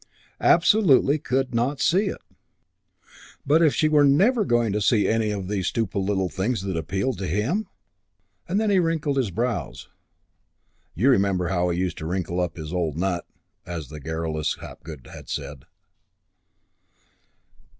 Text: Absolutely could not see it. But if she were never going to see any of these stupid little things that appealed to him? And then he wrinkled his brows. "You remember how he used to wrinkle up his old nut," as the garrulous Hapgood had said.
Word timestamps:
Absolutely 0.39 1.19
could 1.19 1.53
not 1.53 1.79
see 1.79 2.05
it. 2.07 2.23
But 3.45 3.61
if 3.61 3.75
she 3.75 3.87
were 3.87 4.03
never 4.03 4.43
going 4.45 4.73
to 4.73 4.81
see 4.81 5.07
any 5.07 5.29
of 5.29 5.47
these 5.47 5.67
stupid 5.67 5.99
little 5.99 6.27
things 6.27 6.63
that 6.63 6.75
appealed 6.75 7.19
to 7.19 7.27
him? 7.27 7.67
And 8.47 8.59
then 8.59 8.71
he 8.71 8.79
wrinkled 8.79 9.17
his 9.17 9.29
brows. 9.29 9.89
"You 10.95 11.11
remember 11.11 11.49
how 11.49 11.69
he 11.69 11.77
used 11.77 11.99
to 11.99 12.07
wrinkle 12.07 12.39
up 12.41 12.57
his 12.57 12.73
old 12.73 12.97
nut," 12.97 13.27
as 13.63 13.89
the 13.89 13.99
garrulous 13.99 14.57
Hapgood 14.59 15.05
had 15.13 15.29
said. 15.29 15.65